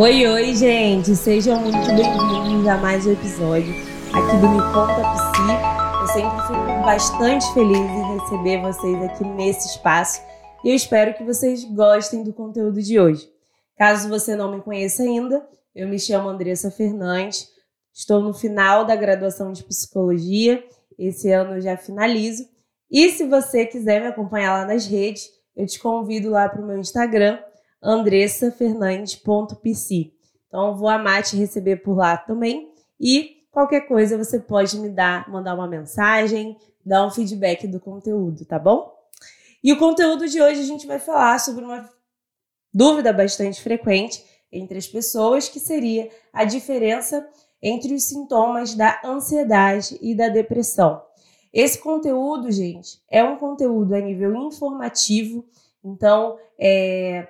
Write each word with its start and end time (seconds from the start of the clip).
Oi, 0.00 0.26
oi, 0.26 0.56
gente! 0.56 1.14
Sejam 1.14 1.60
muito 1.60 1.76
bem-vindos 1.76 2.66
a 2.66 2.78
mais 2.78 3.04
um 3.04 3.12
episódio 3.12 3.70
aqui 4.14 4.36
do 4.38 4.48
Me 4.48 4.62
Conta 4.72 5.02
Psi. 5.12 5.42
Eu 6.00 6.06
sempre 6.08 6.40
fico 6.46 6.82
bastante 6.86 7.52
feliz 7.52 7.76
em 7.76 8.14
receber 8.14 8.62
vocês 8.62 9.02
aqui 9.02 9.24
nesse 9.24 9.68
espaço 9.68 10.22
e 10.64 10.70
eu 10.70 10.74
espero 10.74 11.12
que 11.12 11.22
vocês 11.22 11.64
gostem 11.64 12.24
do 12.24 12.32
conteúdo 12.32 12.80
de 12.80 12.98
hoje. 12.98 13.28
Caso 13.76 14.08
você 14.08 14.34
não 14.34 14.50
me 14.50 14.62
conheça 14.62 15.02
ainda, 15.02 15.46
eu 15.74 15.86
me 15.86 15.98
chamo 15.98 16.30
Andressa 16.30 16.70
Fernandes, 16.70 17.50
estou 17.92 18.22
no 18.22 18.32
final 18.32 18.86
da 18.86 18.96
graduação 18.96 19.52
de 19.52 19.62
psicologia, 19.64 20.64
esse 20.98 21.30
ano 21.30 21.56
eu 21.56 21.60
já 21.60 21.76
finalizo. 21.76 22.48
E 22.90 23.10
se 23.10 23.26
você 23.26 23.66
quiser 23.66 24.00
me 24.00 24.06
acompanhar 24.06 24.60
lá 24.60 24.64
nas 24.64 24.86
redes, 24.86 25.28
eu 25.54 25.66
te 25.66 25.78
convido 25.78 26.30
lá 26.30 26.48
para 26.48 26.62
o 26.62 26.66
meu 26.66 26.78
Instagram, 26.78 27.38
andressafernandes.pc. 27.82 30.12
Então, 30.48 30.76
vou 30.76 30.88
amar 30.88 31.22
te 31.22 31.36
receber 31.36 31.76
por 31.76 31.96
lá 31.96 32.16
também. 32.16 32.72
E 32.98 33.44
qualquer 33.50 33.82
coisa 33.82 34.18
você 34.18 34.38
pode 34.38 34.78
me 34.78 34.88
dar, 34.88 35.30
mandar 35.30 35.54
uma 35.54 35.68
mensagem, 35.68 36.56
dar 36.84 37.06
um 37.06 37.10
feedback 37.10 37.66
do 37.66 37.80
conteúdo, 37.80 38.44
tá 38.44 38.58
bom? 38.58 38.94
E 39.62 39.72
o 39.72 39.78
conteúdo 39.78 40.26
de 40.26 40.40
hoje 40.40 40.60
a 40.60 40.64
gente 40.64 40.86
vai 40.86 40.98
falar 40.98 41.38
sobre 41.38 41.64
uma 41.64 41.88
dúvida 42.72 43.12
bastante 43.12 43.62
frequente 43.62 44.24
entre 44.50 44.78
as 44.78 44.86
pessoas, 44.86 45.48
que 45.48 45.60
seria 45.60 46.10
a 46.32 46.44
diferença 46.44 47.28
entre 47.62 47.94
os 47.94 48.04
sintomas 48.04 48.74
da 48.74 49.00
ansiedade 49.04 49.98
e 50.00 50.14
da 50.14 50.28
depressão. 50.28 51.02
Esse 51.52 51.78
conteúdo, 51.78 52.50
gente, 52.50 53.00
é 53.10 53.22
um 53.22 53.36
conteúdo 53.36 53.94
a 53.94 54.00
nível 54.00 54.34
informativo, 54.36 55.44
então 55.84 56.38
é, 56.58 57.28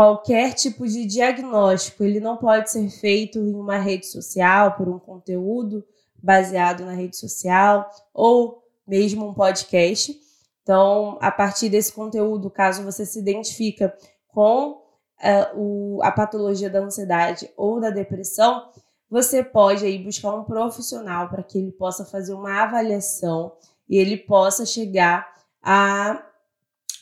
qualquer 0.00 0.54
tipo 0.54 0.88
de 0.88 1.04
diagnóstico 1.04 2.02
ele 2.02 2.20
não 2.20 2.38
pode 2.38 2.70
ser 2.70 2.88
feito 2.88 3.38
em 3.38 3.54
uma 3.54 3.76
rede 3.76 4.06
social 4.06 4.72
por 4.72 4.88
um 4.88 4.98
conteúdo 4.98 5.84
baseado 6.22 6.86
na 6.86 6.92
rede 6.92 7.18
social 7.18 7.86
ou 8.14 8.64
mesmo 8.88 9.28
um 9.28 9.34
podcast. 9.34 10.18
Então, 10.62 11.18
a 11.20 11.30
partir 11.30 11.68
desse 11.68 11.92
conteúdo, 11.92 12.48
caso 12.48 12.82
você 12.82 13.04
se 13.04 13.18
identifica 13.18 13.94
com 14.28 14.70
uh, 14.70 15.54
o, 15.54 16.02
a 16.02 16.10
patologia 16.10 16.70
da 16.70 16.80
ansiedade 16.80 17.50
ou 17.54 17.78
da 17.78 17.90
depressão, 17.90 18.70
você 19.10 19.44
pode 19.44 19.84
aí 19.84 20.02
buscar 20.02 20.34
um 20.34 20.44
profissional 20.44 21.28
para 21.28 21.42
que 21.42 21.58
ele 21.58 21.72
possa 21.72 22.06
fazer 22.06 22.32
uma 22.32 22.62
avaliação 22.62 23.52
e 23.86 23.98
ele 23.98 24.16
possa 24.16 24.64
chegar 24.64 25.30
a, 25.62 26.24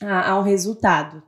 a, 0.02 0.30
a 0.32 0.38
um 0.40 0.42
resultado 0.42 1.22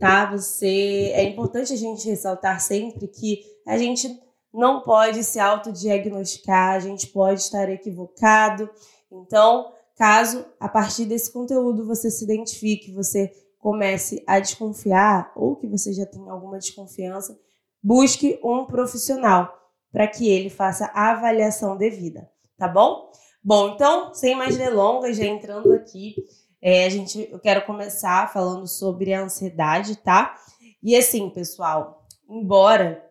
tá? 0.00 0.30
Você 0.30 1.12
é 1.14 1.22
importante 1.22 1.72
a 1.74 1.76
gente 1.76 2.08
ressaltar 2.08 2.60
sempre 2.60 3.06
que 3.06 3.42
a 3.66 3.76
gente 3.76 4.18
não 4.52 4.80
pode 4.80 5.22
se 5.22 5.38
autodiagnosticar, 5.38 6.74
a 6.74 6.80
gente 6.80 7.06
pode 7.08 7.40
estar 7.40 7.68
equivocado. 7.68 8.68
Então, 9.12 9.72
caso 9.96 10.44
a 10.58 10.68
partir 10.68 11.04
desse 11.04 11.30
conteúdo 11.30 11.86
você 11.86 12.10
se 12.10 12.24
identifique, 12.24 12.92
você 12.92 13.30
comece 13.58 14.24
a 14.26 14.40
desconfiar 14.40 15.30
ou 15.36 15.54
que 15.54 15.68
você 15.68 15.92
já 15.92 16.06
tenha 16.06 16.32
alguma 16.32 16.58
desconfiança, 16.58 17.38
busque 17.82 18.40
um 18.42 18.64
profissional 18.64 19.54
para 19.92 20.08
que 20.08 20.28
ele 20.28 20.48
faça 20.48 20.86
a 20.94 21.10
avaliação 21.10 21.76
devida, 21.76 22.28
tá 22.56 22.66
bom? 22.66 23.10
Bom, 23.42 23.70
então, 23.70 24.14
sem 24.14 24.34
mais 24.34 24.56
delongas, 24.56 25.16
já 25.16 25.24
entrando 25.24 25.72
aqui 25.72 26.14
é, 26.62 26.84
a 26.84 26.88
gente, 26.88 27.28
eu 27.30 27.38
quero 27.38 27.64
começar 27.64 28.32
falando 28.32 28.66
sobre 28.66 29.14
a 29.14 29.22
ansiedade, 29.22 29.96
tá? 29.96 30.36
E 30.82 30.96
assim, 30.96 31.30
pessoal, 31.30 32.06
embora 32.28 33.04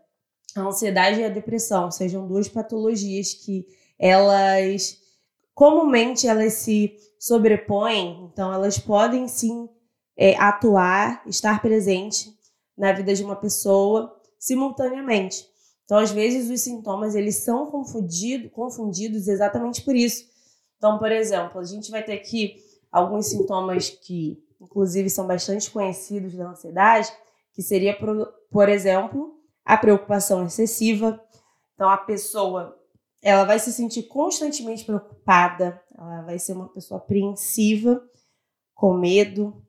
a 0.56 0.62
ansiedade 0.62 1.20
e 1.20 1.24
a 1.24 1.30
depressão 1.30 1.92
sejam 1.92 2.28
duas 2.28 2.48
patologias 2.48 3.34
que 3.34 3.66
elas 3.98 4.98
comumente 5.54 6.26
elas 6.26 6.54
se 6.54 6.96
sobrepõem, 7.20 8.30
então 8.32 8.54
elas 8.54 8.80
podem 8.80 9.28
sim 9.28 9.68
é, 10.16 10.38
atuar, 10.38 11.22
estar 11.28 11.62
presente 11.62 12.34
na 12.78 12.94
vida 12.94 13.14
de 13.14 13.24
uma 13.24 13.36
pessoa 13.36 14.16
simultaneamente. 14.38 15.46
Então, 15.84 15.98
às 15.98 16.12
vezes, 16.12 16.50
os 16.50 16.62
sintomas 16.62 17.16
eles 17.16 17.38
são 17.38 17.66
confundido, 17.66 18.50
confundidos 18.52 19.28
exatamente 19.28 19.82
por 19.82 19.96
isso. 19.96 20.24
Então, 20.78 20.98
por 20.98 21.12
exemplo, 21.12 21.60
a 21.60 21.64
gente 21.64 21.92
vai 21.92 22.04
ter 22.04 22.14
aqui 22.14 22.56
alguns 22.92 23.28
sintomas 23.28 23.90
que, 23.90 24.42
inclusive, 24.60 25.10
são 25.10 25.28
bastante 25.28 25.70
conhecidos 25.70 26.36
da 26.36 26.50
ansiedade, 26.50 27.12
que 27.54 27.62
seria, 27.62 27.98
por, 27.98 28.28
por 28.52 28.70
exemplo, 28.70 29.36
a 29.64 29.78
preocupação 29.78 30.46
excessiva. 30.46 31.22
Então, 31.74 31.90
a 31.90 31.98
pessoa 31.98 32.76
ela 33.22 33.44
vai 33.44 33.60
se 33.60 33.72
sentir 33.74 34.04
constantemente 34.04 34.86
preocupada, 34.86 35.82
ela 35.98 36.22
vai 36.22 36.40
ser 36.40 36.54
uma 36.54 36.70
pessoa 36.70 37.00
apreensiva, 37.00 38.02
com 38.74 38.94
medo. 38.94 39.62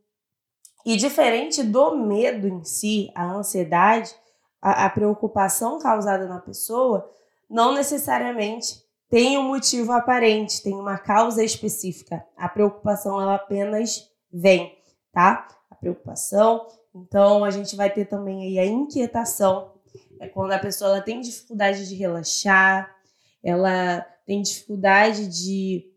E 0.87 0.97
diferente 0.97 1.63
do 1.63 1.97
medo 1.97 2.47
em 2.47 2.65
si, 2.65 3.11
a 3.15 3.33
ansiedade, 3.33 4.15
a, 4.63 4.87
a 4.87 4.91
preocupação 4.91 5.79
causada 5.81 6.27
na 6.29 6.39
pessoa, 6.39 7.11
não 7.49 7.75
necessariamente 7.75 8.81
tem 9.11 9.37
um 9.37 9.49
motivo 9.49 9.91
aparente, 9.91 10.63
tem 10.63 10.75
uma 10.75 10.97
causa 10.97 11.43
específica. 11.43 12.25
A 12.37 12.49
preocupação 12.49 13.21
ela 13.21 13.35
apenas 13.35 14.09
vem, 14.33 14.79
tá? 15.13 15.49
A 15.69 15.75
preocupação. 15.75 16.67
Então 16.95 17.45
a 17.45 17.51
gente 17.51 17.75
vai 17.75 17.91
ter 17.91 18.05
também 18.05 18.43
aí 18.45 18.59
a 18.59 18.65
inquietação, 18.65 19.73
é 20.21 20.29
quando 20.29 20.53
a 20.53 20.59
pessoa 20.59 20.91
ela 20.91 21.01
tem 21.01 21.21
dificuldade 21.21 21.89
de 21.89 21.95
relaxar, 21.95 22.95
ela 23.43 24.01
tem 24.27 24.43
dificuldade 24.43 25.27
de, 25.27 25.91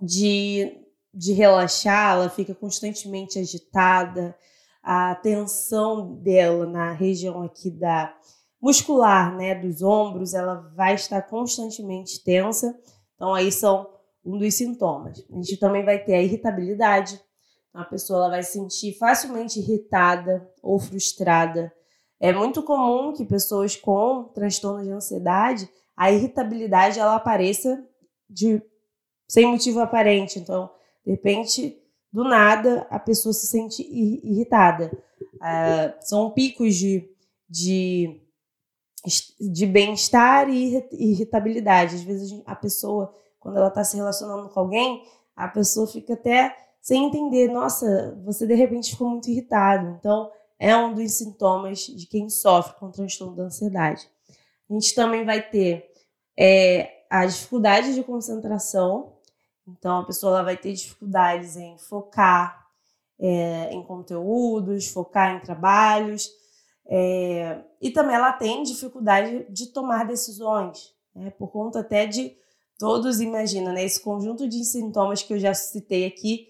de, 0.00 0.80
de 1.12 1.32
relaxar, 1.32 2.14
ela 2.14 2.30
fica 2.30 2.54
constantemente 2.54 3.38
agitada, 3.38 4.36
a 4.82 5.14
tensão 5.16 6.14
dela 6.14 6.64
na 6.64 6.92
região 6.92 7.42
aqui 7.42 7.70
da 7.70 8.16
muscular, 8.60 9.34
né, 9.36 9.54
dos 9.54 9.82
ombros, 9.82 10.34
ela 10.34 10.70
vai 10.74 10.94
estar 10.94 11.22
constantemente 11.22 12.22
tensa. 12.22 12.78
Então 13.14 13.34
aí 13.34 13.52
são 13.52 13.88
um 14.24 14.36
dos 14.38 14.54
sintomas. 14.54 15.24
A 15.30 15.36
gente 15.36 15.56
também 15.56 15.84
vai 15.84 16.02
ter 16.02 16.14
a 16.14 16.22
irritabilidade. 16.22 17.20
Então, 17.68 17.80
a 17.80 17.84
pessoa 17.84 18.18
ela 18.18 18.30
vai 18.30 18.42
se 18.42 18.52
sentir 18.52 18.98
facilmente 18.98 19.60
irritada 19.60 20.50
ou 20.60 20.80
frustrada. 20.80 21.72
É 22.18 22.32
muito 22.32 22.62
comum 22.62 23.12
que 23.12 23.24
pessoas 23.24 23.76
com 23.76 24.24
transtorno 24.34 24.82
de 24.82 24.90
ansiedade, 24.90 25.68
a 25.96 26.10
irritabilidade 26.10 26.98
ela 26.98 27.14
apareça 27.14 27.84
de 28.28 28.60
sem 29.28 29.46
motivo 29.46 29.80
aparente. 29.80 30.38
Então, 30.38 30.70
de 31.04 31.12
repente, 31.12 31.78
do 32.12 32.24
nada, 32.24 32.86
a 32.90 32.98
pessoa 32.98 33.32
se 33.32 33.46
sente 33.46 33.82
irritada. 33.82 34.90
Uh, 35.34 35.94
são 36.00 36.30
picos 36.30 36.74
de, 36.74 37.08
de 37.48 38.20
de 39.40 39.66
bem-estar 39.66 40.48
e 40.48 40.84
irritabilidade. 40.92 41.96
Às 41.96 42.02
vezes 42.02 42.42
a 42.44 42.54
pessoa, 42.54 43.12
quando 43.38 43.56
ela 43.58 43.68
está 43.68 43.84
se 43.84 43.96
relacionando 43.96 44.48
com 44.48 44.60
alguém, 44.60 45.04
a 45.34 45.48
pessoa 45.48 45.86
fica 45.86 46.14
até 46.14 46.56
sem 46.80 47.06
entender, 47.06 47.48
nossa, 47.48 48.18
você 48.24 48.46
de 48.46 48.54
repente 48.54 48.90
ficou 48.90 49.10
muito 49.10 49.28
irritado. 49.28 49.96
Então, 49.98 50.30
é 50.58 50.76
um 50.76 50.94
dos 50.94 51.12
sintomas 51.12 51.80
de 51.80 52.06
quem 52.06 52.30
sofre 52.30 52.78
com 52.78 52.90
transtorno 52.90 53.36
da 53.36 53.44
ansiedade. 53.44 54.08
A 54.68 54.72
gente 54.72 54.94
também 54.94 55.24
vai 55.24 55.42
ter 55.42 55.90
é, 56.38 57.04
a 57.10 57.26
dificuldade 57.26 57.94
de 57.94 58.02
concentração. 58.02 59.14
Então, 59.66 59.98
a 59.98 60.04
pessoa 60.04 60.34
ela 60.34 60.44
vai 60.44 60.56
ter 60.56 60.72
dificuldades 60.72 61.56
em 61.56 61.76
focar 61.76 62.66
é, 63.18 63.70
em 63.72 63.82
conteúdos, 63.82 64.88
focar 64.88 65.36
em 65.36 65.40
trabalhos 65.40 66.30
é, 66.88 67.62
e 67.80 67.90
também 67.90 68.14
ela 68.14 68.32
tem 68.32 68.62
dificuldade 68.62 69.46
de 69.50 69.66
tomar 69.68 70.06
decisões, 70.06 70.94
né, 71.14 71.30
por 71.30 71.48
conta 71.48 71.80
até 71.80 72.06
de 72.06 72.36
todos, 72.78 73.20
imagina, 73.20 73.72
né, 73.72 73.84
esse 73.84 74.00
conjunto 74.00 74.48
de 74.48 74.64
sintomas 74.64 75.22
que 75.22 75.34
eu 75.34 75.38
já 75.38 75.54
citei 75.54 76.06
aqui, 76.06 76.48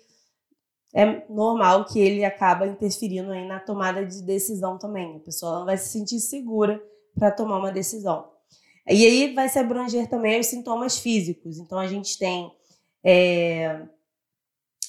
é 0.95 1.27
normal 1.29 1.85
que 1.85 1.99
ele 1.99 2.25
acaba 2.25 2.67
interferindo 2.67 3.31
aí 3.31 3.47
na 3.47 3.61
tomada 3.61 4.05
de 4.05 4.23
decisão 4.23 4.79
também. 4.79 5.17
A 5.17 5.21
pessoa 5.21 5.63
vai 5.63 5.77
se 5.77 5.91
sentir 5.91 6.19
segura 6.21 6.83
para 7.15 7.31
tomar 7.31 7.59
uma 7.59 7.71
decisão. 7.71 8.31
E 8.89 9.05
aí 9.05 9.35
vai 9.35 9.47
se 9.49 9.59
abranger 9.59 10.09
também 10.09 10.41
os 10.41 10.47
sintomas 10.47 10.99
físicos. 10.99 11.59
Então 11.59 11.79
a 11.79 11.87
gente 11.87 12.17
tem 12.19 12.51
é, 13.05 13.83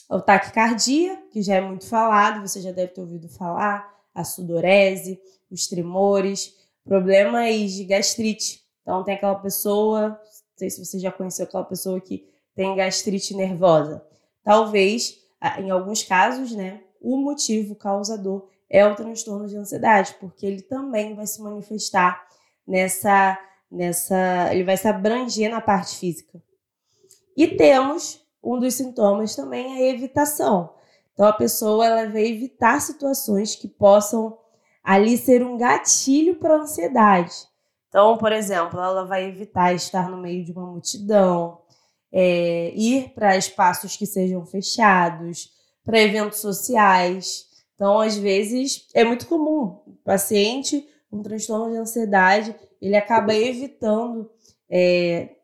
o 0.09 0.21
taquicardia, 0.21 1.17
que 1.31 1.41
já 1.41 1.55
é 1.55 1.61
muito 1.61 1.85
falado, 1.85 2.47
você 2.47 2.61
já 2.61 2.71
deve 2.71 2.93
ter 2.93 3.01
ouvido 3.01 3.27
falar, 3.27 3.96
a 4.17 4.23
sudorese, 4.23 5.21
os 5.51 5.67
tremores, 5.67 6.55
problemas 6.83 7.71
de 7.73 7.83
gastrite. 7.83 8.63
Então, 8.81 9.03
tem 9.03 9.13
aquela 9.13 9.35
pessoa, 9.35 10.09
não 10.09 10.17
sei 10.57 10.69
se 10.69 10.83
você 10.83 10.97
já 10.97 11.11
conheceu 11.11 11.45
aquela 11.45 11.63
pessoa 11.63 12.01
que 12.01 12.27
tem 12.55 12.75
gastrite 12.75 13.35
nervosa. 13.35 14.03
Talvez, 14.43 15.19
em 15.59 15.69
alguns 15.69 16.03
casos, 16.03 16.51
né, 16.51 16.81
o 16.99 17.17
motivo 17.17 17.75
causador 17.75 18.49
é 18.67 18.85
o 18.85 18.95
transtorno 18.95 19.47
de 19.47 19.55
ansiedade, 19.55 20.15
porque 20.19 20.45
ele 20.45 20.63
também 20.63 21.13
vai 21.13 21.27
se 21.27 21.41
manifestar 21.41 22.25
nessa 22.65 23.37
nessa, 23.69 24.49
ele 24.53 24.63
vai 24.63 24.77
se 24.77 24.87
abranger 24.87 25.51
na 25.51 25.61
parte 25.61 25.97
física. 25.97 26.41
E 27.35 27.47
temos 27.49 28.25
um 28.41 28.57
dos 28.57 28.73
sintomas 28.73 29.35
também 29.35 29.73
a 29.75 29.81
evitação. 29.93 30.73
Então 31.17 31.25
a 31.25 31.33
pessoa 31.33 31.83
ela 31.83 32.07
vai 32.11 32.27
evitar 32.27 32.79
situações 32.79 33.55
que 33.55 33.67
possam 33.67 34.37
ali 34.83 35.17
ser 35.17 35.43
um 35.43 35.57
gatilho 35.57 36.35
para 36.35 36.53
a 36.53 36.61
ansiedade. 36.61 37.33
Então, 37.89 38.19
por 38.19 38.31
exemplo, 38.31 38.79
ela 38.79 39.03
vai 39.03 39.25
evitar 39.25 39.73
estar 39.73 40.11
no 40.11 40.17
meio 40.17 40.45
de 40.45 40.51
uma 40.51 40.67
multidão, 40.67 41.59
é, 42.11 42.71
ir 42.75 43.15
para 43.15 43.35
espaços 43.35 43.97
que 43.97 44.05
sejam 44.05 44.45
fechados, 44.45 45.49
para 45.83 45.99
eventos 45.99 46.39
sociais. 46.39 47.47
Então, 47.73 47.99
às 47.99 48.15
vezes, 48.15 48.87
é 48.93 49.03
muito 49.03 49.25
comum 49.25 49.81
o 49.87 49.97
paciente 50.05 50.87
com 51.09 51.23
transtorno 51.23 51.71
de 51.71 51.77
ansiedade, 51.77 52.55
ele 52.79 52.95
acaba 52.95 53.33
evitando, 53.33 54.29
é, 54.69 55.37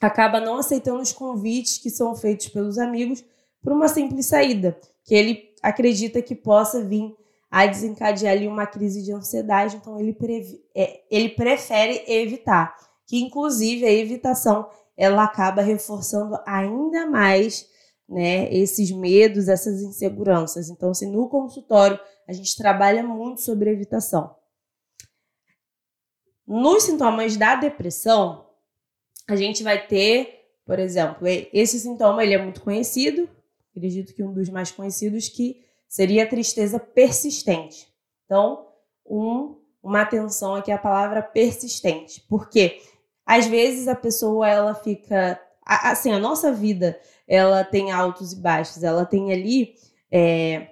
acaba 0.00 0.40
não 0.40 0.56
aceitando 0.56 1.00
os 1.00 1.12
convites 1.12 1.78
que 1.78 1.88
são 1.88 2.16
feitos 2.16 2.48
pelos 2.48 2.78
amigos 2.78 3.22
por 3.62 3.72
uma 3.72 3.88
simples 3.88 4.26
saída, 4.26 4.78
que 5.04 5.14
ele 5.14 5.54
acredita 5.62 6.22
que 6.22 6.34
possa 6.34 6.84
vir 6.84 7.14
a 7.50 7.66
desencadear 7.66 8.32
ali 8.32 8.46
uma 8.46 8.66
crise 8.66 9.02
de 9.02 9.12
ansiedade, 9.12 9.76
então 9.76 9.98
ele, 9.98 10.16
é, 10.74 11.02
ele 11.10 11.30
prefere 11.30 12.04
evitar, 12.06 12.76
que 13.06 13.18
inclusive 13.18 13.86
a 13.86 13.92
evitação 13.92 14.68
ela 14.96 15.24
acaba 15.24 15.62
reforçando 15.62 16.38
ainda 16.46 17.06
mais 17.06 17.68
né, 18.08 18.52
esses 18.52 18.90
medos, 18.90 19.48
essas 19.48 19.80
inseguranças. 19.80 20.68
Então, 20.68 20.90
assim, 20.90 21.10
no 21.10 21.28
consultório 21.28 21.98
a 22.26 22.32
gente 22.32 22.56
trabalha 22.56 23.02
muito 23.02 23.40
sobre 23.40 23.70
evitação. 23.70 24.34
Nos 26.46 26.84
sintomas 26.84 27.36
da 27.36 27.54
depressão, 27.54 28.46
a 29.28 29.36
gente 29.36 29.62
vai 29.62 29.86
ter, 29.86 30.50
por 30.64 30.78
exemplo, 30.78 31.26
esse 31.52 31.78
sintoma 31.78 32.22
ele 32.22 32.34
é 32.34 32.42
muito 32.42 32.62
conhecido, 32.62 33.28
acredito 33.70 34.14
que 34.14 34.22
um 34.22 34.32
dos 34.32 34.48
mais 34.48 34.70
conhecidos 34.70 35.28
que 35.28 35.64
seria 35.88 36.24
a 36.24 36.28
tristeza 36.28 36.78
persistente. 36.78 37.88
Então, 38.24 38.66
um, 39.06 39.56
uma 39.82 40.02
atenção 40.02 40.54
aqui 40.54 40.70
à 40.70 40.78
palavra 40.78 41.22
persistente, 41.22 42.24
porque 42.28 42.80
às 43.24 43.46
vezes 43.46 43.88
a 43.88 43.94
pessoa 43.94 44.48
ela 44.48 44.74
fica 44.74 45.40
assim 45.64 46.12
a 46.12 46.18
nossa 46.18 46.50
vida 46.50 46.98
ela 47.26 47.62
tem 47.62 47.92
altos 47.92 48.32
e 48.32 48.40
baixos, 48.40 48.82
ela 48.82 49.04
tem 49.04 49.32
ali 49.32 49.74
é, 50.10 50.68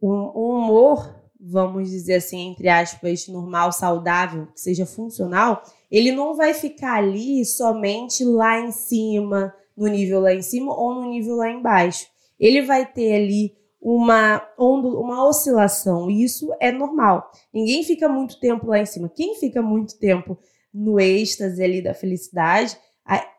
um, 0.00 0.10
um 0.34 0.58
humor 0.58 1.16
vamos 1.48 1.90
dizer 1.90 2.14
assim, 2.16 2.50
entre 2.50 2.68
aspas, 2.68 3.28
normal, 3.28 3.72
saudável, 3.72 4.46
que 4.46 4.60
seja 4.60 4.84
funcional, 4.84 5.62
ele 5.90 6.10
não 6.10 6.34
vai 6.34 6.52
ficar 6.52 6.96
ali 6.96 7.44
somente 7.44 8.24
lá 8.24 8.60
em 8.60 8.72
cima, 8.72 9.54
no 9.76 9.86
nível 9.86 10.20
lá 10.20 10.32
em 10.32 10.42
cima 10.42 10.74
ou 10.74 10.94
no 10.94 11.08
nível 11.08 11.36
lá 11.36 11.50
embaixo. 11.50 12.06
Ele 12.38 12.62
vai 12.62 12.84
ter 12.86 13.14
ali 13.14 13.54
uma 13.80 14.42
uma 14.58 15.26
oscilação, 15.26 16.10
e 16.10 16.24
isso 16.24 16.52
é 16.60 16.72
normal. 16.72 17.30
Ninguém 17.52 17.82
fica 17.84 18.08
muito 18.08 18.40
tempo 18.40 18.66
lá 18.66 18.78
em 18.78 18.86
cima. 18.86 19.08
Quem 19.08 19.36
fica 19.36 19.62
muito 19.62 19.98
tempo 19.98 20.38
no 20.72 21.00
êxtase 21.00 21.62
ali 21.62 21.82
da 21.82 21.94
felicidade 21.94 22.76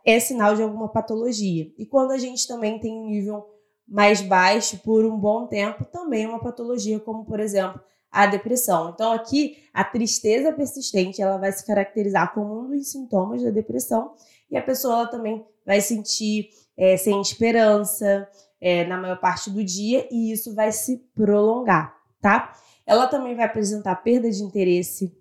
é 0.06 0.20
sinal 0.20 0.56
de 0.56 0.64
alguma 0.64 0.88
patologia. 0.88 1.70
E 1.78 1.86
quando 1.86 2.12
a 2.12 2.18
gente 2.18 2.48
também 2.48 2.80
tem 2.80 2.94
um 2.94 3.08
nível 3.08 3.46
mais 3.88 4.22
baixo 4.22 4.80
por 4.80 5.06
um 5.06 5.18
bom 5.18 5.48
tempo, 5.48 5.86
também 5.86 6.24
é 6.24 6.28
uma 6.28 6.40
patologia, 6.40 7.00
como 7.00 7.26
por 7.26 7.40
exemplo 7.40 7.82
a 8.10 8.26
depressão. 8.26 8.90
Então 8.90 9.12
aqui 9.12 9.58
a 9.74 9.84
tristeza 9.84 10.54
persistente 10.54 11.22
ela 11.22 11.38
vai 11.38 11.52
se 11.52 11.66
caracterizar 11.66 12.34
como 12.34 12.62
um 12.62 12.70
dos 12.70 12.90
sintomas 12.90 13.44
da 13.44 13.50
depressão 13.50 14.14
e 14.50 14.58
a 14.58 14.62
pessoa 14.62 14.94
ela 14.94 15.08
também 15.08 15.46
vai 15.66 15.82
sentir 15.82 16.50
é, 16.78 16.96
sem 16.96 17.20
esperança 17.20 18.28
é, 18.60 18.86
na 18.86 18.98
maior 18.98 19.20
parte 19.20 19.50
do 19.50 19.64
dia 19.64 20.08
e 20.12 20.32
isso 20.32 20.54
vai 20.54 20.72
se 20.72 20.98
prolongar, 21.14 21.96
tá? 22.22 22.54
Ela 22.86 23.08
também 23.08 23.36
vai 23.36 23.46
apresentar 23.46 23.96
perda 23.98 24.30
de 24.30 24.42
interesse 24.42 25.16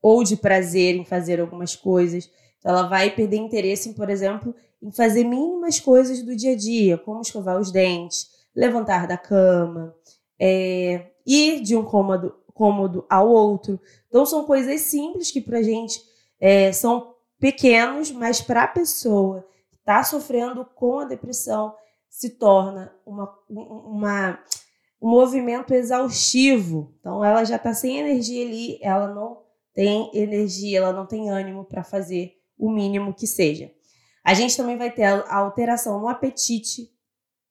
ou 0.00 0.22
de 0.22 0.36
prazer 0.36 0.94
em 0.94 1.04
fazer 1.04 1.40
algumas 1.40 1.74
coisas. 1.74 2.30
Então, 2.58 2.70
ela 2.70 2.88
vai 2.88 3.10
perder 3.10 3.36
interesse, 3.36 3.88
em, 3.88 3.92
por 3.92 4.08
exemplo, 4.08 4.54
em 4.80 4.92
fazer 4.92 5.24
mínimas 5.24 5.80
coisas 5.80 6.22
do 6.22 6.36
dia 6.36 6.52
a 6.52 6.56
dia, 6.56 6.96
como 6.96 7.20
escovar 7.20 7.58
os 7.58 7.72
dentes, 7.72 8.28
levantar 8.54 9.06
da 9.06 9.16
cama, 9.16 9.94
é, 10.38 11.10
ir 11.26 11.60
de 11.60 11.74
um 11.74 11.84
cômodo, 11.84 12.34
cômodo 12.54 13.04
ao 13.10 13.28
outro. 13.28 13.80
Então, 14.08 14.24
são 14.24 14.44
coisas 14.44 14.80
simples 14.82 15.30
que 15.30 15.40
para 15.40 15.58
a 15.58 15.62
gente 15.62 16.00
é, 16.40 16.72
são 16.72 17.14
pequenos, 17.38 18.10
mas 18.12 18.40
para 18.40 18.62
a 18.62 18.68
pessoa 18.68 19.46
que 19.70 19.76
está 19.76 20.02
sofrendo 20.04 20.64
com 20.64 21.00
a 21.00 21.04
depressão, 21.04 21.74
se 22.16 22.30
torna 22.30 22.90
uma, 23.04 23.30
uma, 23.46 24.40
um 25.02 25.10
movimento 25.10 25.74
exaustivo. 25.74 26.94
Então, 26.98 27.22
ela 27.22 27.44
já 27.44 27.56
está 27.56 27.74
sem 27.74 27.98
energia 27.98 28.42
ali, 28.42 28.78
ela 28.80 29.14
não 29.14 29.42
tem 29.74 30.10
energia, 30.14 30.78
ela 30.78 30.94
não 30.94 31.04
tem 31.04 31.28
ânimo 31.28 31.66
para 31.66 31.84
fazer 31.84 32.32
o 32.58 32.70
mínimo 32.70 33.12
que 33.12 33.26
seja. 33.26 33.70
A 34.24 34.32
gente 34.32 34.56
também 34.56 34.78
vai 34.78 34.90
ter 34.90 35.04
a 35.04 35.36
alteração 35.36 36.00
no 36.00 36.08
apetite, 36.08 36.90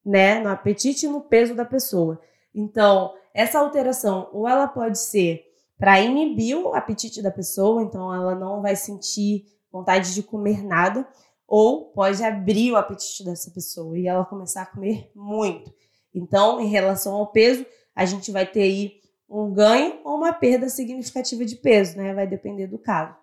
né? 0.04 0.40
No 0.40 0.48
apetite 0.48 1.06
e 1.06 1.08
no 1.08 1.20
peso 1.20 1.54
da 1.54 1.64
pessoa. 1.64 2.20
Então, 2.52 3.14
essa 3.32 3.60
alteração, 3.60 4.28
ou 4.32 4.48
ela 4.48 4.66
pode 4.66 4.98
ser 4.98 5.44
para 5.78 6.00
inibir 6.00 6.58
o 6.58 6.74
apetite 6.74 7.22
da 7.22 7.30
pessoa, 7.30 7.84
então 7.84 8.12
ela 8.12 8.34
não 8.34 8.60
vai 8.60 8.74
sentir 8.74 9.46
vontade 9.70 10.12
de 10.12 10.24
comer 10.24 10.64
nada, 10.64 11.06
ou 11.46 11.92
pode 11.92 12.22
abrir 12.24 12.72
o 12.72 12.76
apetite 12.76 13.24
dessa 13.24 13.50
pessoa 13.50 13.98
e 13.98 14.06
ela 14.06 14.24
começar 14.24 14.62
a 14.62 14.66
comer 14.66 15.10
muito. 15.14 15.72
Então, 16.14 16.60
em 16.60 16.68
relação 16.68 17.14
ao 17.14 17.30
peso, 17.30 17.64
a 17.94 18.04
gente 18.04 18.30
vai 18.30 18.46
ter 18.46 18.62
aí 18.62 19.00
um 19.28 19.52
ganho 19.52 20.00
ou 20.04 20.16
uma 20.16 20.32
perda 20.32 20.68
significativa 20.68 21.44
de 21.44 21.56
peso, 21.56 21.96
né? 21.96 22.14
Vai 22.14 22.26
depender 22.26 22.66
do 22.66 22.78
caso. 22.78 23.14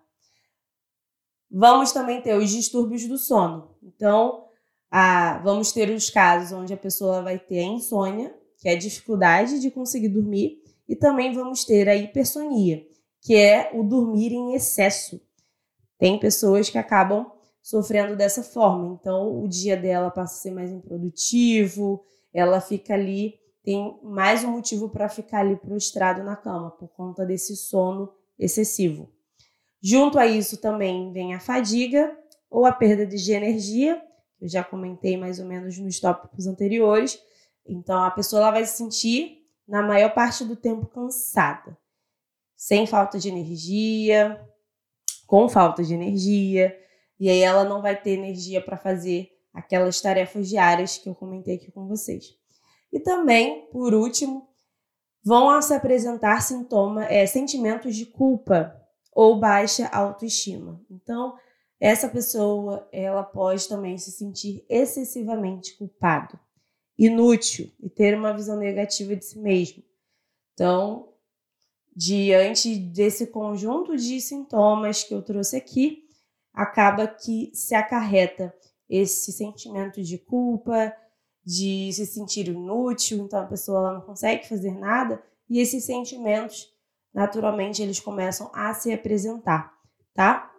Vamos 1.50 1.92
também 1.92 2.20
ter 2.20 2.36
os 2.36 2.50
distúrbios 2.50 3.06
do 3.06 3.16
sono. 3.18 3.76
Então, 3.82 4.44
a, 4.90 5.38
vamos 5.38 5.72
ter 5.72 5.90
os 5.90 6.10
casos 6.10 6.52
onde 6.52 6.72
a 6.72 6.76
pessoa 6.76 7.22
vai 7.22 7.38
ter 7.38 7.60
a 7.60 7.64
insônia, 7.64 8.34
que 8.58 8.68
é 8.68 8.72
a 8.72 8.78
dificuldade 8.78 9.60
de 9.60 9.70
conseguir 9.70 10.08
dormir, 10.08 10.62
e 10.88 10.94
também 10.94 11.32
vamos 11.32 11.64
ter 11.64 11.88
a 11.88 11.96
hipersonia, 11.96 12.86
que 13.20 13.34
é 13.34 13.70
o 13.74 13.82
dormir 13.82 14.32
em 14.32 14.54
excesso. 14.54 15.20
Tem 15.98 16.18
pessoas 16.18 16.68
que 16.68 16.78
acabam 16.78 17.30
sofrendo 17.64 18.14
dessa 18.14 18.42
forma, 18.42 18.94
então 19.00 19.42
o 19.42 19.48
dia 19.48 19.74
dela 19.74 20.10
passa 20.10 20.34
a 20.34 20.38
ser 20.42 20.50
mais 20.50 20.70
improdutivo, 20.70 22.04
ela 22.30 22.60
fica 22.60 22.92
ali, 22.92 23.40
tem 23.62 23.98
mais 24.02 24.44
um 24.44 24.50
motivo 24.50 24.90
para 24.90 25.08
ficar 25.08 25.40
ali 25.40 25.56
prostrado 25.56 26.22
na 26.22 26.36
cama, 26.36 26.72
por 26.72 26.88
conta 26.88 27.24
desse 27.24 27.56
sono 27.56 28.12
excessivo. 28.38 29.10
Junto 29.82 30.18
a 30.18 30.26
isso 30.26 30.58
também 30.58 31.10
vem 31.10 31.34
a 31.34 31.40
fadiga 31.40 32.14
ou 32.50 32.66
a 32.66 32.72
perda 32.72 33.06
de 33.06 33.32
energia, 33.32 33.98
eu 34.38 34.46
já 34.46 34.62
comentei 34.62 35.16
mais 35.16 35.40
ou 35.40 35.46
menos 35.46 35.78
nos 35.78 35.98
tópicos 35.98 36.46
anteriores, 36.46 37.18
então 37.64 38.04
a 38.04 38.10
pessoa 38.10 38.42
ela 38.42 38.50
vai 38.50 38.66
se 38.66 38.76
sentir 38.76 39.38
na 39.66 39.82
maior 39.82 40.12
parte 40.12 40.44
do 40.44 40.54
tempo 40.54 40.84
cansada, 40.84 41.78
sem 42.54 42.86
falta 42.86 43.18
de 43.18 43.30
energia, 43.30 44.38
com 45.26 45.48
falta 45.48 45.82
de 45.82 45.94
energia, 45.94 46.78
e 47.18 47.28
aí 47.28 47.40
ela 47.40 47.64
não 47.64 47.80
vai 47.80 48.00
ter 48.00 48.10
energia 48.10 48.60
para 48.60 48.76
fazer 48.76 49.30
aquelas 49.52 50.00
tarefas 50.00 50.48
diárias 50.48 50.98
que 50.98 51.08
eu 51.08 51.14
comentei 51.14 51.56
aqui 51.56 51.70
com 51.70 51.86
vocês. 51.86 52.36
E 52.92 52.98
também, 53.00 53.66
por 53.70 53.94
último, 53.94 54.48
vão 55.24 55.60
se 55.62 55.72
apresentar 55.72 56.42
sintomas, 56.42 57.06
é, 57.10 57.24
sentimentos 57.26 57.96
de 57.96 58.06
culpa 58.06 58.74
ou 59.12 59.38
baixa 59.38 59.86
autoestima. 59.88 60.80
Então, 60.90 61.36
essa 61.80 62.08
pessoa 62.08 62.88
ela 62.92 63.22
pode 63.22 63.68
também 63.68 63.96
se 63.96 64.10
sentir 64.10 64.64
excessivamente 64.68 65.76
culpado 65.76 66.38
inútil 66.96 67.72
e 67.80 67.88
ter 67.88 68.16
uma 68.16 68.32
visão 68.32 68.56
negativa 68.56 69.16
de 69.16 69.24
si 69.24 69.38
mesmo. 69.38 69.82
Então, 70.52 71.12
diante 71.94 72.76
desse 72.76 73.26
conjunto 73.26 73.96
de 73.96 74.20
sintomas 74.20 75.02
que 75.02 75.12
eu 75.12 75.22
trouxe 75.22 75.56
aqui, 75.56 76.03
acaba 76.54 77.06
que 77.06 77.50
se 77.52 77.74
acarreta 77.74 78.54
esse 78.88 79.32
sentimento 79.32 80.02
de 80.02 80.16
culpa, 80.16 80.94
de 81.44 81.92
se 81.92 82.06
sentir 82.06 82.48
inútil, 82.48 83.18
então 83.18 83.40
a 83.40 83.46
pessoa 83.46 83.78
ela 83.78 83.94
não 83.94 84.00
consegue 84.00 84.48
fazer 84.48 84.72
nada, 84.72 85.22
e 85.50 85.60
esses 85.60 85.84
sentimentos, 85.84 86.72
naturalmente, 87.12 87.82
eles 87.82 88.00
começam 88.00 88.50
a 88.54 88.72
se 88.72 88.92
apresentar, 88.92 89.74
tá? 90.14 90.50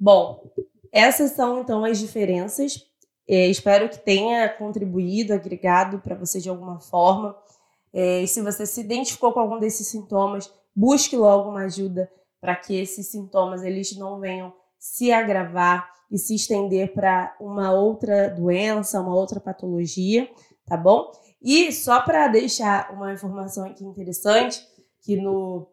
Bom, 0.00 0.50
essas 0.90 1.32
são 1.32 1.60
então 1.60 1.84
as 1.84 1.98
diferenças 1.98 2.86
é, 3.28 3.48
espero 3.48 3.88
que 3.88 3.98
tenha 3.98 4.48
contribuído, 4.48 5.34
agregado 5.34 5.98
para 5.98 6.14
você 6.14 6.40
de 6.40 6.48
alguma 6.48 6.78
forma. 6.78 7.36
É, 7.92 8.20
e 8.22 8.28
se 8.28 8.40
você 8.40 8.64
se 8.64 8.80
identificou 8.80 9.32
com 9.32 9.40
algum 9.40 9.58
desses 9.58 9.88
sintomas, 9.88 10.52
busque 10.74 11.16
logo 11.16 11.50
uma 11.50 11.64
ajuda 11.64 12.10
para 12.40 12.54
que 12.54 12.76
esses 12.76 13.08
sintomas 13.08 13.64
eles 13.64 13.96
não 13.96 14.20
venham 14.20 14.54
se 14.86 15.10
agravar 15.10 15.90
e 16.10 16.16
se 16.16 16.36
estender 16.36 16.92
para 16.94 17.36
uma 17.40 17.72
outra 17.72 18.30
doença, 18.30 19.00
uma 19.00 19.14
outra 19.14 19.40
patologia, 19.40 20.30
tá 20.64 20.76
bom? 20.76 21.10
E 21.42 21.72
só 21.72 22.00
para 22.00 22.28
deixar 22.28 22.92
uma 22.92 23.12
informação 23.12 23.66
aqui 23.66 23.84
interessante, 23.84 24.64
que 25.02 25.16
no 25.16 25.66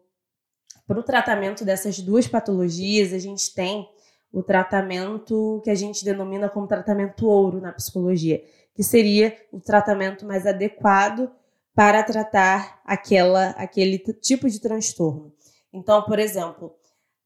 para 0.86 0.98
o 0.98 1.02
tratamento 1.02 1.64
dessas 1.64 1.98
duas 2.00 2.26
patologias, 2.26 3.12
a 3.14 3.18
gente 3.18 3.54
tem 3.54 3.88
o 4.30 4.42
tratamento 4.42 5.62
que 5.64 5.70
a 5.70 5.74
gente 5.74 6.04
denomina 6.04 6.48
como 6.48 6.66
tratamento 6.66 7.26
ouro 7.26 7.60
na 7.60 7.72
psicologia, 7.72 8.42
que 8.74 8.82
seria 8.82 9.34
o 9.50 9.60
tratamento 9.60 10.26
mais 10.26 10.44
adequado 10.44 11.30
para 11.74 12.02
tratar 12.02 12.82
aquela, 12.84 13.50
aquele 13.50 13.98
tipo 13.98 14.50
de 14.50 14.60
transtorno. 14.60 15.32
Então, 15.72 16.02
por 16.02 16.18
exemplo, 16.18 16.74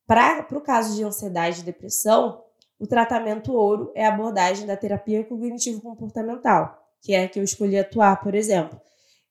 para 0.08 0.56
o 0.56 0.60
caso 0.62 0.96
de 0.96 1.04
ansiedade 1.04 1.60
e 1.60 1.64
depressão, 1.64 2.42
o 2.80 2.86
tratamento 2.86 3.52
ouro 3.52 3.92
é 3.94 4.06
a 4.06 4.08
abordagem 4.08 4.66
da 4.66 4.74
terapia 4.74 5.22
cognitivo-comportamental, 5.22 6.82
que 7.02 7.12
é 7.12 7.24
a 7.24 7.28
que 7.28 7.38
eu 7.38 7.44
escolhi 7.44 7.78
atuar, 7.78 8.18
por 8.22 8.34
exemplo. 8.34 8.80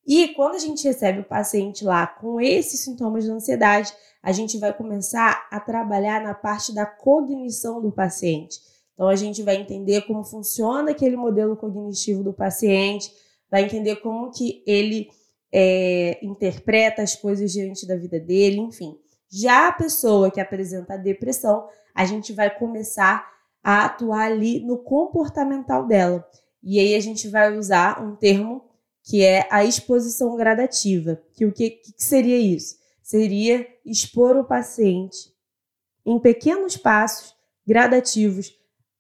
E 0.06 0.30
quando 0.30 0.54
a 0.54 0.60
gente 0.60 0.88
recebe 0.88 1.22
o 1.22 1.24
paciente 1.24 1.84
lá 1.84 2.06
com 2.06 2.40
esses 2.40 2.82
sintomas 2.82 3.24
de 3.24 3.32
ansiedade, 3.32 3.92
a 4.22 4.32
gente 4.32 4.60
vai 4.60 4.72
começar 4.72 5.48
a 5.50 5.60
trabalhar 5.60 6.22
na 6.22 6.36
parte 6.36 6.72
da 6.74 6.86
cognição 6.86 7.82
do 7.82 7.92
paciente. 7.92 8.60
Então, 8.94 9.08
a 9.08 9.16
gente 9.16 9.42
vai 9.42 9.56
entender 9.56 10.02
como 10.04 10.24
funciona 10.24 10.92
aquele 10.92 11.16
modelo 11.16 11.58
cognitivo 11.58 12.24
do 12.24 12.34
paciente, 12.34 13.12
vai 13.50 13.64
entender 13.64 13.96
como 13.98 14.30
que 14.32 14.64
ele 14.68 15.10
é, 15.52 16.20
interpreta 16.24 17.02
as 17.02 17.16
coisas 17.16 17.52
diante 17.52 17.88
da 17.88 17.96
vida 17.96 18.20
dele, 18.20 18.60
enfim. 18.60 18.96
Já 19.30 19.68
a 19.68 19.72
pessoa 19.72 20.32
que 20.32 20.40
apresenta 20.40 20.98
depressão, 20.98 21.68
a 21.94 22.06
gente 22.06 22.34
vai 22.34 22.50
começar 22.50 23.28
a 23.64 23.86
atuar 23.86 24.32
ali 24.32 24.60
no 24.60 24.78
comportamental 24.78 25.86
dela. 25.86 26.26
E 26.64 26.80
aí 26.80 26.96
a 26.96 27.00
gente 27.00 27.28
vai 27.28 27.58
usar 27.58 28.02
um 28.02 28.16
termo 28.16 28.64
que 29.04 29.24
é 29.24 29.48
a 29.50 29.64
exposição 29.64 30.36
gradativa. 30.36 31.22
Que 31.34 31.46
o 31.46 31.52
que, 31.52 31.72
que 31.72 31.94
seria 31.98 32.38
isso? 32.38 32.78
Seria 33.02 33.68
expor 33.86 34.36
o 34.36 34.44
paciente 34.44 35.34
em 36.06 36.20
pequenos 36.20 36.78
passos 36.78 37.36
gradativos 37.66 38.54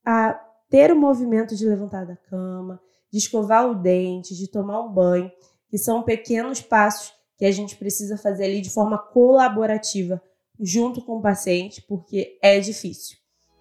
a 0.06 0.34
ter 0.70 0.92
o 0.92 1.00
movimento 1.00 1.56
de 1.56 1.66
levantar 1.66 2.06
da 2.06 2.16
cama, 2.16 2.82
de 3.12 3.18
escovar 3.18 3.70
o 3.70 3.76
dente, 3.76 4.36
de 4.36 4.50
tomar 4.50 4.82
um 4.82 4.92
banho, 4.92 5.32
que 5.70 5.78
são 5.78 6.04
pequenos 6.04 6.62
passos 6.62 7.14
que 7.38 7.46
a 7.46 7.52
gente 7.52 7.76
precisa 7.76 8.18
fazer 8.18 8.46
ali 8.46 8.62
de 8.62 8.70
forma 8.70 8.98
colaborativa 8.98 10.22
junto 10.60 11.02
com 11.02 11.18
o 11.18 11.22
paciente, 11.22 11.84
porque 11.88 12.38
é 12.42 12.60
difícil, 12.60 13.18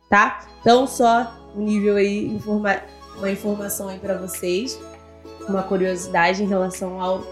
tá? 0.09 0.49
Então 0.61 0.87
só 0.87 1.51
um 1.55 1.63
nível 1.63 1.97
aí 1.97 2.27
informa 2.27 2.83
uma 3.19 3.31
informação 3.31 3.89
aí 3.89 3.99
para 3.99 4.17
vocês, 4.17 4.79
uma 5.49 5.63
curiosidade 5.63 6.43
em 6.43 6.47
relação 6.47 7.01
ao, 7.01 7.23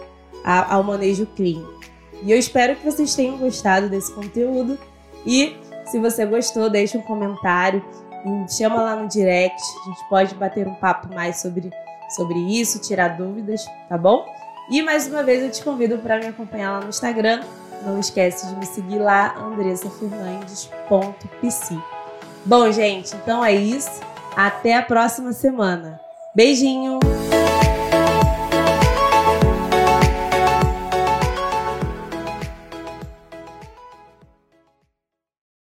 ao 0.44 0.82
manejo 0.82 1.26
clínico. 1.26 1.80
E 2.22 2.30
eu 2.30 2.38
espero 2.38 2.76
que 2.76 2.84
vocês 2.84 3.14
tenham 3.14 3.38
gostado 3.38 3.88
desse 3.88 4.12
conteúdo 4.12 4.78
e 5.26 5.56
se 5.86 5.98
você 5.98 6.24
gostou, 6.24 6.70
deixe 6.70 6.96
um 6.96 7.02
comentário, 7.02 7.84
chama 8.48 8.82
lá 8.82 8.96
no 8.96 9.08
direct, 9.08 9.60
a 9.82 9.88
gente 9.90 10.08
pode 10.08 10.34
bater 10.34 10.66
um 10.66 10.74
papo 10.74 11.12
mais 11.14 11.40
sobre 11.40 11.70
sobre 12.14 12.38
isso, 12.38 12.78
tirar 12.80 13.16
dúvidas, 13.16 13.64
tá 13.88 13.98
bom? 13.98 14.24
E 14.70 14.82
mais 14.82 15.06
uma 15.06 15.22
vez 15.22 15.42
eu 15.42 15.50
te 15.50 15.62
convido 15.62 15.98
para 15.98 16.18
me 16.18 16.26
acompanhar 16.26 16.72
lá 16.72 16.80
no 16.80 16.88
Instagram. 16.88 17.42
Não 17.84 18.00
esquece 18.00 18.46
de 18.46 18.56
me 18.56 18.64
seguir 18.66 18.98
lá, 18.98 19.36
andressafernandes.pc. 19.38 21.78
Bom, 22.46 22.72
gente, 22.72 23.14
então 23.16 23.44
é 23.44 23.54
isso. 23.54 24.00
Até 24.36 24.76
a 24.76 24.82
próxima 24.82 25.32
semana. 25.32 26.00
Beijinho! 26.34 26.93